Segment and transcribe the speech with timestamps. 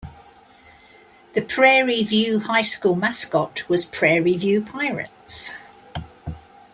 [1.33, 5.55] The Prairie View High School mascot was Prairie View Pirates.